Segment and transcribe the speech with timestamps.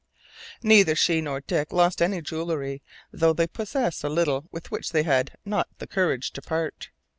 [0.63, 5.03] Neither she nor Dick lost any jewellery, though they possessed a little with which they
[5.03, 6.89] had not had the courage to part.